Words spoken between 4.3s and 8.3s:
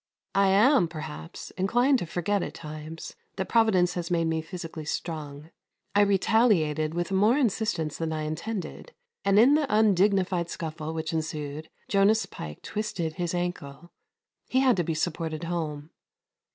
physically strong. I retaliated with more insistence than I